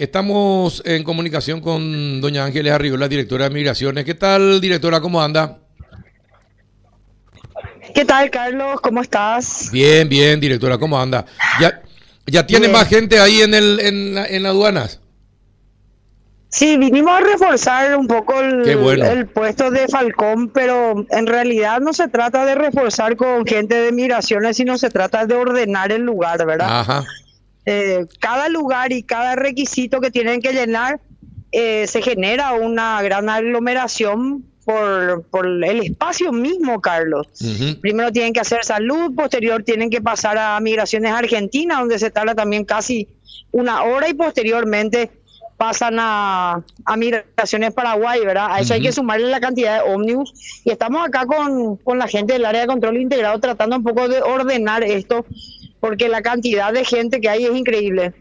[0.00, 4.04] Estamos en comunicación con doña Ángeles Arriola, directora de Migraciones.
[4.04, 5.00] ¿Qué tal, directora?
[5.00, 5.58] ¿Cómo anda?
[7.92, 8.80] ¿Qué tal, Carlos?
[8.80, 9.70] ¿Cómo estás?
[9.72, 10.78] Bien, bien, directora.
[10.78, 11.26] ¿Cómo anda?
[11.60, 11.82] ¿Ya,
[12.28, 15.00] ya tiene más gente ahí en, el, en, la, en aduanas?
[16.48, 21.92] Sí, vinimos a reforzar un poco el, el, puesto de Falcón, pero en realidad no
[21.92, 26.46] se trata de reforzar con gente de migraciones, sino se trata de ordenar el lugar,
[26.46, 26.80] ¿verdad?
[26.82, 27.04] Ajá.
[27.66, 31.00] Eh, cada lugar y cada requisito que tienen que llenar,
[31.52, 37.26] eh, se genera una gran aglomeración por, por el espacio mismo, Carlos.
[37.80, 42.34] Primero tienen que hacer salud, posterior tienen que pasar a migraciones argentinas, donde se tarda
[42.34, 43.08] también casi
[43.50, 45.10] una hora y posteriormente
[45.56, 48.48] pasan a, a migraciones Paraguay, ¿verdad?
[48.50, 50.62] A eso hay que sumarle la cantidad de ómnibus.
[50.64, 54.06] Y estamos acá con, con la gente del área de control integrado tratando un poco
[54.08, 55.24] de ordenar esto
[55.80, 58.12] porque la cantidad de gente que hay es increíble.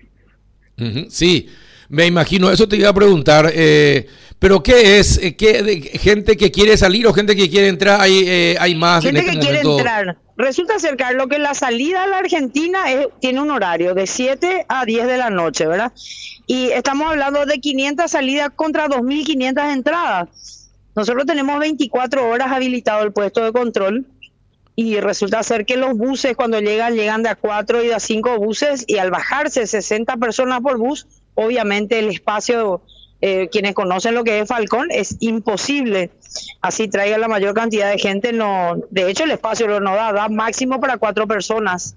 [1.10, 1.50] Sí,
[1.90, 4.08] me imagino, eso te iba a preguntar, eh,
[4.38, 5.18] pero ¿qué es?
[5.18, 8.00] Eh, ¿Qué, ¿Gente que quiere salir o gente que quiere entrar?
[8.02, 9.04] ¿Hay, eh, hay más?
[9.04, 10.18] Gente este que quiere entrar.
[10.36, 12.84] Resulta ser, Carlos, que la salida a la Argentina
[13.20, 15.92] tiene un horario de 7 a 10 de la noche, ¿verdad?
[16.46, 20.30] Y estamos hablando de 500 salidas contra 2.500 entradas.
[20.96, 24.06] Nosotros tenemos 24 horas habilitado el puesto de control
[24.80, 28.00] y resulta ser que los buses cuando llegan, llegan de a cuatro y de a
[28.00, 32.84] cinco buses y al bajarse 60 personas por bus, obviamente el espacio,
[33.20, 36.12] eh, quienes conocen lo que es Falcón, es imposible.
[36.62, 40.30] Así traiga la mayor cantidad de gente, no, de hecho el espacio no da, da
[40.30, 41.96] máximo para cuatro personas.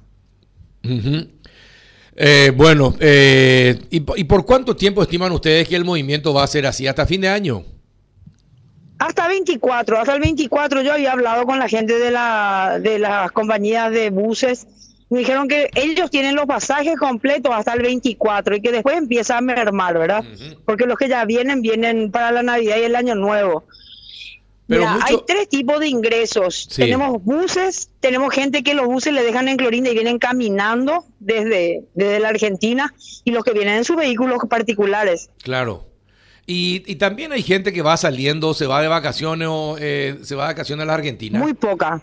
[2.17, 6.47] Eh, bueno, eh, ¿y, ¿y por cuánto tiempo estiman ustedes que el movimiento va a
[6.47, 6.87] ser así?
[6.87, 7.63] ¿Hasta fin de año?
[9.01, 13.33] Hasta 24, hasta el 24 yo había hablado con la gente de, la, de las
[13.33, 14.67] compañías de buses.
[15.09, 19.39] Me dijeron que ellos tienen los pasajes completos hasta el 24 y que después empieza
[19.39, 20.23] a mermar, ¿verdad?
[20.67, 23.65] Porque los que ya vienen, vienen para la Navidad y el Año Nuevo.
[24.69, 26.69] Mira, hay tres tipos de ingresos.
[26.69, 31.85] Tenemos buses, tenemos gente que los buses le dejan en Clorinda y vienen caminando desde,
[31.95, 35.31] desde la Argentina y los que vienen en sus vehículos particulares.
[35.43, 35.90] Claro.
[36.47, 40.45] Y, también hay gente que va saliendo, se va de vacaciones o eh, se va
[40.45, 41.39] de vacaciones a la Argentina.
[41.39, 42.03] Muy poca.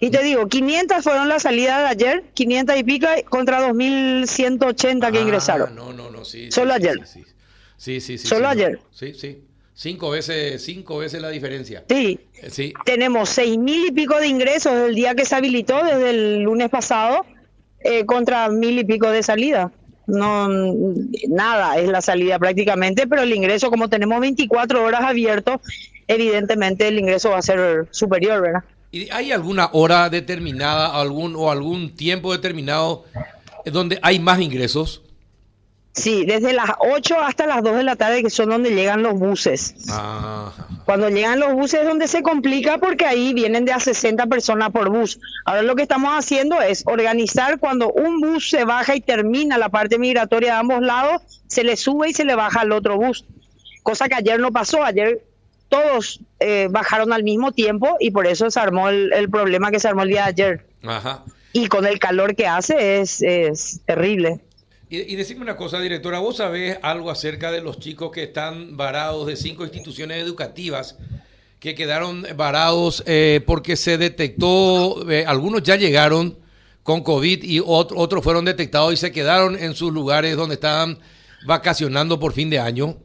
[0.00, 5.18] Y te digo, 500 fueron las salidas de ayer, 500 y pico contra 2.180 que
[5.18, 5.74] ah, ingresaron.
[5.74, 6.50] No, no, no, sí.
[6.50, 7.06] Solo ayer.
[7.06, 8.26] Sí, sí, sí.
[8.26, 8.80] Solo ayer.
[8.92, 9.42] Sí, sí.
[9.74, 11.84] Cinco veces, cinco veces la diferencia.
[11.90, 12.18] Sí.
[12.40, 12.72] Eh, sí.
[12.86, 16.70] Tenemos seis mil y pico de ingresos el día que se habilitó, desde el lunes
[16.70, 17.26] pasado,
[17.80, 19.70] eh, contra mil y pico de salida
[20.06, 20.48] no
[21.28, 25.60] nada es la salida prácticamente, pero el ingreso como tenemos 24 horas abierto,
[26.06, 28.64] evidentemente el ingreso va a ser superior, ¿verdad?
[28.92, 33.04] ¿Y hay alguna hora determinada, algún o algún tiempo determinado
[33.64, 35.02] donde hay más ingresos?
[35.96, 39.14] Sí, desde las 8 hasta las 2 de la tarde, que son donde llegan los
[39.14, 39.74] buses.
[40.84, 44.70] Cuando llegan los buses es donde se complica porque ahí vienen de a 60 personas
[44.72, 45.18] por bus.
[45.46, 49.70] Ahora lo que estamos haciendo es organizar cuando un bus se baja y termina la
[49.70, 53.24] parte migratoria de ambos lados, se le sube y se le baja al otro bus.
[53.82, 55.24] Cosa que ayer no pasó, ayer
[55.70, 59.88] todos eh, bajaron al mismo tiempo y por eso se armó el, problema que se
[59.88, 60.66] armó el día de ayer.
[61.54, 64.42] Y con el calor que hace es, es terrible.
[64.88, 68.76] Y, y, decime una cosa, directora, ¿vos sabés algo acerca de los chicos que están
[68.76, 70.96] varados de cinco instituciones educativas
[71.60, 76.38] que quedaron varados eh, porque se detectó, eh, algunos ya llegaron
[76.82, 80.98] con COVID y otros fueron detectados y se quedaron en sus lugares donde estaban
[81.46, 82.96] vacacionando por fin de año?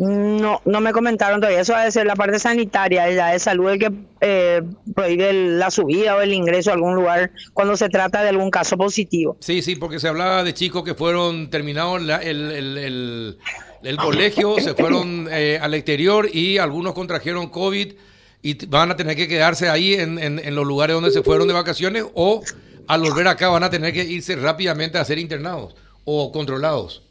[0.00, 1.60] No, no me comentaron todavía.
[1.60, 4.62] Eso a ser la parte sanitaria, ya de salud, el que eh,
[4.94, 8.78] prohíbe la subida o el ingreso a algún lugar cuando se trata de algún caso
[8.78, 9.36] positivo.
[9.40, 13.36] Sí, sí, porque se hablaba de chicos que fueron terminados el,
[13.82, 17.92] el, colegio, se fueron eh, al exterior y algunos contrajeron COVID
[18.40, 21.52] y van a tener que quedarse ahí en, en los lugares donde se fueron de
[21.52, 22.42] vacaciones o
[22.86, 27.02] al volver acá van a tener que irse rápidamente a ser internados o controlados.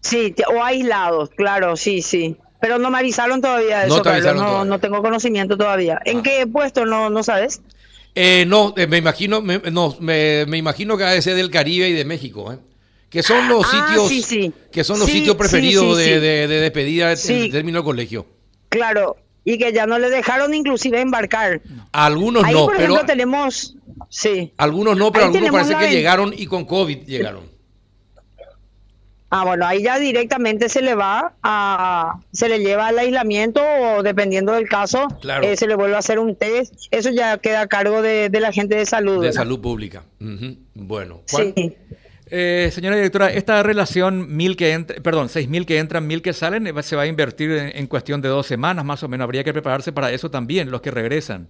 [0.00, 2.36] Sí, o aislados, claro, sí, sí.
[2.60, 6.00] Pero no me avisaron todavía de no eso, no, no, tengo conocimiento todavía.
[6.04, 6.22] ¿En ah.
[6.22, 7.62] qué puesto no, no sabes?
[8.14, 11.92] Eh, no, eh, me imagino, me, no, me, imagino que a ser del Caribe y
[11.92, 12.58] de México, ¿eh?
[13.08, 17.50] que son los ah, sitios, que son los sitios preferidos de, de, de, despedida en
[17.50, 18.26] término colegio.
[18.68, 21.60] Claro, y que ya no le dejaron inclusive embarcar.
[21.92, 23.76] Algunos no, por pero tenemos,
[24.08, 24.52] sí.
[24.56, 27.59] Algunos no, pero algunos parece que llegaron y con COVID llegaron.
[29.32, 34.02] Ah, bueno, ahí ya directamente se le va a, se le lleva al aislamiento o
[34.02, 35.06] dependiendo del caso,
[35.42, 36.74] eh, se le vuelve a hacer un test.
[36.90, 39.22] Eso ya queda a cargo de, la gente de salud.
[39.22, 40.02] De salud pública.
[40.74, 41.22] Bueno.
[41.26, 41.76] Sí.
[42.32, 46.32] Eh, señora directora, esta relación mil que entra, perdón, seis mil que entran, mil que
[46.32, 49.24] salen, eh, se va a invertir en, cuestión de dos semanas más o menos.
[49.24, 51.48] Habría que prepararse para eso también, los que regresan.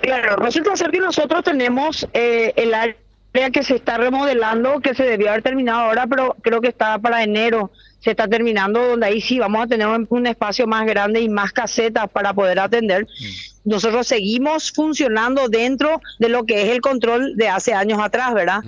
[0.00, 2.96] Claro, resulta ser que nosotros tenemos eh, el área
[3.52, 7.22] que se está remodelando, que se debió haber terminado ahora, pero creo que está para
[7.22, 11.28] enero, se está terminando, donde ahí sí vamos a tener un, espacio más grande y
[11.28, 13.04] más casetas para poder atender.
[13.04, 13.70] Mm.
[13.70, 18.60] Nosotros seguimos funcionando dentro de lo que es el control de hace años atrás, ¿verdad?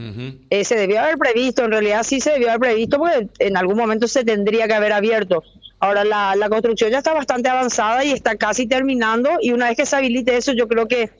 [0.51, 3.77] Eh, se debió haber previsto, en realidad sí se debió haber previsto, porque en algún
[3.77, 5.45] momento se tendría que haber abierto.
[5.81, 9.77] Ahora la, la construcción ya está bastante avanzada y está casi terminando y una vez
[9.77, 11.11] que se habilite eso, yo creo que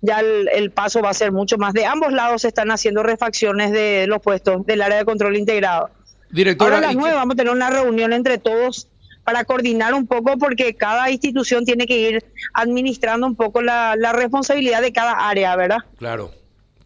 [0.00, 1.74] ya el, paso va a ser mucho más.
[1.74, 5.90] De ambos lados se están haciendo refacciones de los puestos del área de control integrado.
[6.30, 8.88] Directora, Ahora a las nueve vamos a tener una reunión entre todos
[9.24, 12.24] para coordinar un poco porque cada institución tiene que ir
[12.54, 15.78] administrando un poco la, responsabilidad de cada área, ¿verdad?
[15.98, 16.32] Claro,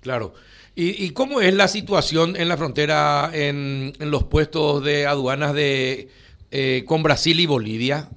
[0.01, 0.35] claro.
[0.75, 6.09] ¿Y, cómo es la situación en la frontera, en, los puestos de aduanas de
[6.51, 8.09] eh, con Brasil y Bolivia?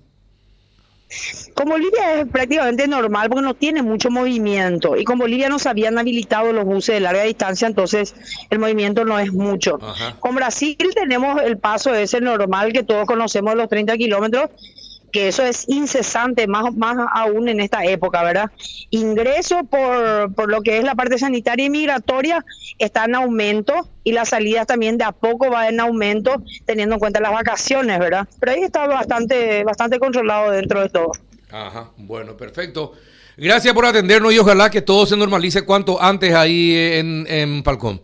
[1.54, 5.70] Con Bolivia es prácticamente normal porque no tiene mucho movimiento y con Bolivia no se
[5.70, 8.14] habían habilitado los buses de larga distancia, entonces
[8.50, 9.80] el movimiento no es mucho.
[10.20, 14.50] Con Brasil tenemos el paso ese normal que todos conocemos, los 30 kilómetros,
[15.16, 18.52] que eso es incesante, más, más aún en esta época, ¿verdad?
[18.90, 22.44] Ingreso por, por lo que es la parte sanitaria y migratoria
[22.80, 27.00] está en aumento y las salidas también de a poco va en aumento, teniendo en
[27.00, 28.28] cuenta las vacaciones, ¿verdad?
[28.42, 31.14] Pero ahí está bastante, bastante controlado dentro de todo.
[31.50, 32.92] Ajá, bueno, perfecto.
[33.38, 38.02] Gracias por atendernos y ojalá que todo se normalice cuanto antes ahí en, en Falcón.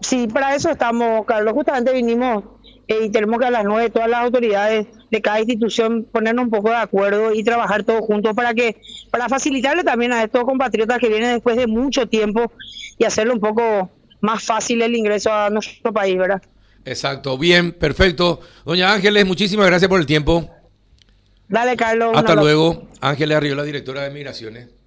[0.00, 1.52] Sí, para eso estamos, Carlos.
[1.52, 2.44] Justamente vinimos
[2.88, 6.70] y tenemos que a las nueve todas las autoridades de cada institución ponernos un poco
[6.70, 8.80] de acuerdo y trabajar todos juntos para que
[9.10, 12.50] para facilitarle también a estos compatriotas que vienen después de mucho tiempo
[12.96, 13.90] y hacerle un poco
[14.20, 16.42] más fácil el ingreso a nuestro país, ¿verdad?
[16.84, 18.40] Exacto, bien, perfecto.
[18.64, 20.48] Doña Ángeles, muchísimas gracias por el tiempo.
[21.48, 22.12] Dale, Carlos.
[22.14, 22.88] Hasta luego.
[23.00, 24.77] Ángeles Arriola, directora de Migraciones.